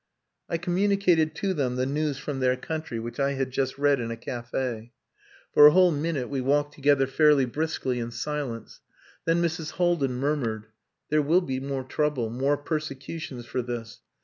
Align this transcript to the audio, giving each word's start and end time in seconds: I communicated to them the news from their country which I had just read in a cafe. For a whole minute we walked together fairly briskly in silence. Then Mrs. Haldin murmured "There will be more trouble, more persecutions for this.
I 0.49 0.57
communicated 0.57 1.35
to 1.35 1.53
them 1.53 1.75
the 1.75 1.85
news 1.85 2.17
from 2.17 2.39
their 2.39 2.57
country 2.57 2.99
which 2.99 3.19
I 3.19 3.33
had 3.33 3.51
just 3.51 3.77
read 3.77 3.99
in 3.99 4.09
a 4.09 4.17
cafe. 4.17 4.93
For 5.53 5.67
a 5.67 5.71
whole 5.73 5.91
minute 5.91 6.27
we 6.27 6.41
walked 6.41 6.73
together 6.73 7.05
fairly 7.05 7.45
briskly 7.45 7.99
in 7.99 8.09
silence. 8.09 8.81
Then 9.25 9.43
Mrs. 9.43 9.73
Haldin 9.73 10.15
murmured 10.15 10.65
"There 11.09 11.21
will 11.21 11.41
be 11.41 11.59
more 11.59 11.83
trouble, 11.83 12.31
more 12.31 12.57
persecutions 12.57 13.45
for 13.45 13.61
this. 13.61 13.99